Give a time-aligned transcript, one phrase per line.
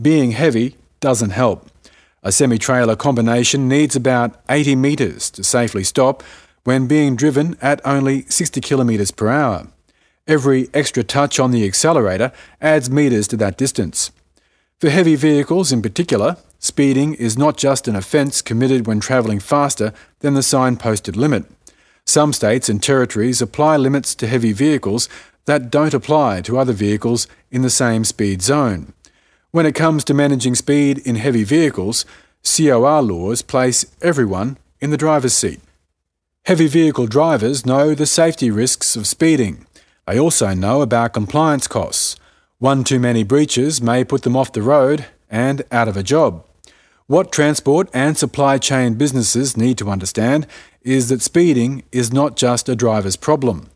[0.00, 1.68] Being heavy doesn't help.
[2.22, 6.22] A semi trailer combination needs about 80 metres to safely stop,
[6.68, 9.68] when being driven at only 60 km per hour.
[10.26, 12.30] Every extra touch on the accelerator
[12.60, 14.10] adds metres to that distance.
[14.78, 19.94] For heavy vehicles in particular, speeding is not just an offence committed when travelling faster
[20.20, 21.46] than the signposted limit.
[22.04, 25.08] Some states and territories apply limits to heavy vehicles
[25.46, 28.92] that don't apply to other vehicles in the same speed zone.
[29.52, 32.04] When it comes to managing speed in heavy vehicles,
[32.44, 35.62] COR laws place everyone in the driver's seat.
[36.48, 39.66] Heavy vehicle drivers know the safety risks of speeding.
[40.06, 42.16] They also know about compliance costs.
[42.58, 46.46] One too many breaches may put them off the road and out of a job.
[47.06, 50.46] What transport and supply chain businesses need to understand
[50.80, 53.68] is that speeding is not just a driver's problem.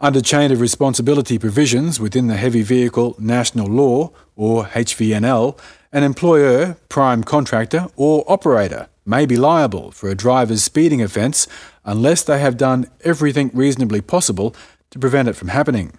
[0.00, 5.58] Under chain of responsibility provisions within the Heavy Vehicle National Law, or HVNL,
[5.92, 11.48] an employer, prime contractor, or operator may be liable for a driver's speeding offence
[11.84, 14.54] unless they have done everything reasonably possible
[14.90, 15.92] to prevent it from happening.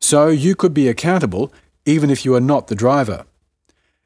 [0.00, 1.52] So you could be accountable
[1.84, 3.26] even if you are not the driver.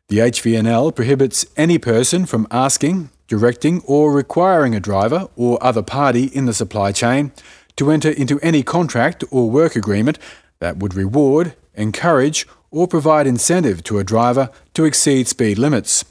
[0.09, 6.25] The HVNL prohibits any person from asking, directing, or requiring a driver or other party
[6.25, 7.33] in the supply chain
[7.77, 10.19] to enter into any contract or work agreement
[10.59, 16.05] that would reward, encourage, or provide incentive to a driver to exceed speed limits.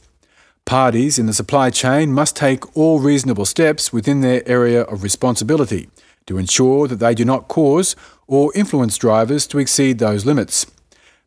[0.69, 5.89] Parties in the supply chain must take all reasonable steps within their area of responsibility
[6.27, 7.95] to ensure that they do not cause
[8.27, 10.67] or influence drivers to exceed those limits.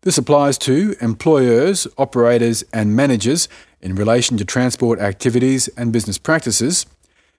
[0.03, 3.48] This applies to employers, operators, and managers
[3.80, 6.86] in relation to transport activities and business practices,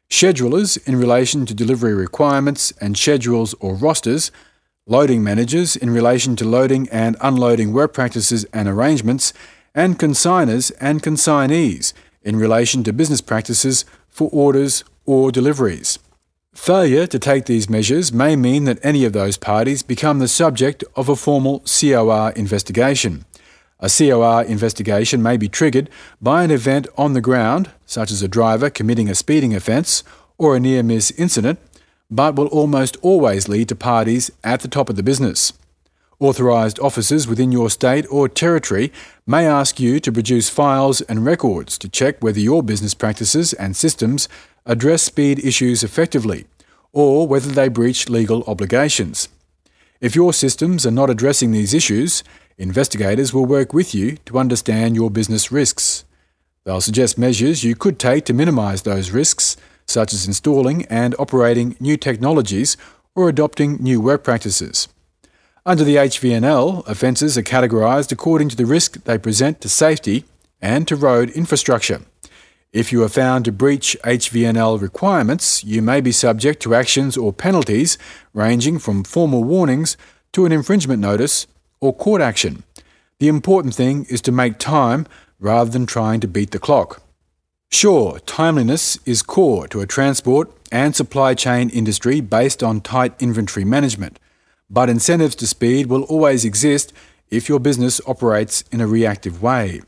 [0.09, 4.29] schedulers in relation to delivery requirements and schedules or rosters,
[4.85, 9.31] loading managers in relation to loading and unloading work practices and arrangements,
[9.75, 16.00] and consigners and consignees in relation to business practices for orders or deliveries.
[16.53, 20.83] Failure to take these measures may mean that any of those parties become the subject
[20.95, 23.25] of a formal COR investigation.
[23.79, 25.89] A COR investigation may be triggered
[26.22, 30.03] by an event on the ground, such as a driver committing a speeding offence
[30.38, 31.59] or a near miss incident,
[32.09, 35.53] but will almost always lead to parties at the top of the business.
[36.23, 38.94] Authorised officers within your state or territory
[39.28, 43.75] may ask you to produce files and records to check whether your business practices and
[43.75, 44.29] systems
[44.66, 46.45] address speed issues effectively
[46.94, 49.27] or whether they breach legal obligations.
[50.00, 52.24] If your systems are not addressing these issues,
[52.57, 56.06] investigators will work with you to understand your business risks.
[56.63, 59.57] They'll suggest measures you could take to minimise those risks,
[59.88, 62.77] such as installing and operating new technologies
[63.13, 64.88] or adopting new work practices.
[65.65, 70.25] Under the HVNL, offences are categorised according to the risk they present to safety
[70.62, 72.01] and to road infrastructure.
[72.74, 77.31] If you are found to breach HVNL requirements, you may be subject to actions or
[77.31, 77.98] penalties
[78.33, 79.95] ranging from formal warnings
[80.33, 81.48] to an infringement notice
[81.80, 82.63] or court action.
[83.19, 85.07] The important thing is to make time
[85.39, 87.01] rather than trying to beat the clock.
[87.71, 93.63] Sure, timeliness is core to a transport and supply chain industry based on tight inventory
[93.63, 94.19] management
[94.73, 96.91] but incentives to speed will always exist
[97.29, 99.81] if your business operates in a reactive way.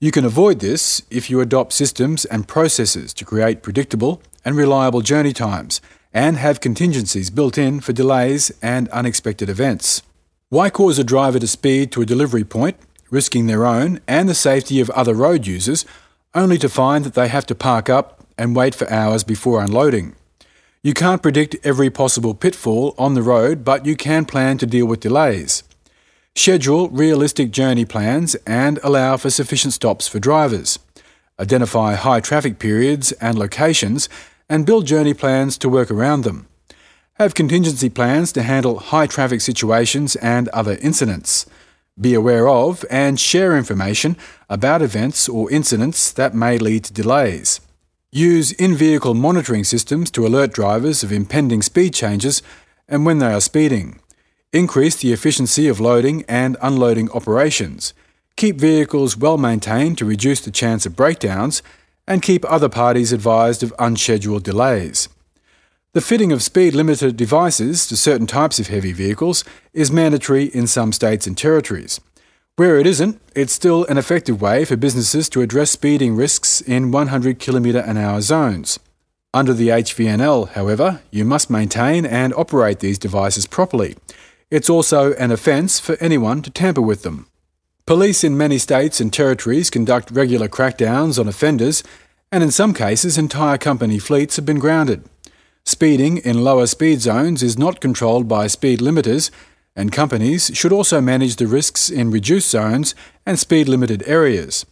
[0.00, 5.00] You can avoid this if you adopt systems and processes to create predictable and reliable
[5.00, 5.80] journey times
[6.12, 10.02] and have contingencies built in for delays and unexpected events.
[10.48, 12.76] Why cause a driver to speed to a delivery point
[13.10, 15.84] risking their own and the safety of other road users,
[16.34, 20.14] only to find that they have to park up and wait for hours before unloading.
[20.82, 24.86] You can't predict every possible pitfall on the road, but you can plan to deal
[24.86, 25.62] with delays.
[26.34, 30.78] Schedule realistic journey plans and allow for sufficient stops for drivers.
[31.40, 34.08] Identify high traffic periods and locations
[34.48, 36.46] and build journey plans to work around them.
[37.14, 41.46] Have contingency plans to handle high traffic situations and other incidents.
[41.98, 44.16] Be aware of and share information
[44.50, 47.60] about events or incidents that may lead to delays.
[48.12, 52.42] Use in vehicle monitoring systems to alert drivers of impending speed changes
[52.88, 54.00] and when they are speeding.
[54.52, 57.92] Increase the efficiency of loading and unloading operations.
[58.36, 61.62] Keep vehicles well maintained to reduce the chance of breakdowns
[62.06, 65.08] and keep other parties advised of unscheduled delays.
[65.92, 70.66] The fitting of speed limiter devices to certain types of heavy vehicles is mandatory in
[70.66, 72.00] some states and territories.
[72.56, 76.90] Where it isn't, it's still an effective way for businesses to address speeding risks in
[76.90, 78.78] 100 km an hour zones.
[79.34, 83.94] Under the HVNL, however, you must maintain and operate these devices properly.
[84.50, 87.26] It's also an offence for anyone to tamper with them.
[87.84, 91.84] Police in many states and territories conduct regular crackdowns on offenders,
[92.32, 95.04] and in some cases, entire company fleets have been grounded.
[95.66, 99.30] Speeding in lower speed zones is not controlled by speed limiters
[99.76, 102.94] and companies should also manage the risks in reduced zones
[103.26, 104.66] and speed limited areas.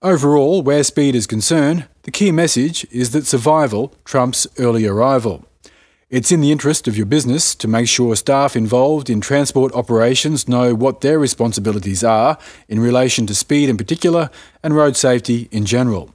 [0.00, 5.44] Overall, where speed is concerned, the key message is that survival trumps early arrival.
[6.08, 10.48] It's in the interest of your business to make sure staff involved in transport operations
[10.48, 14.30] know what their responsibilities are in relation to speed in particular
[14.62, 16.14] and road safety in general.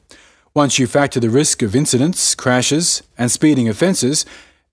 [0.56, 4.26] Once you factor the risk of incidents, crashes, and speeding offences,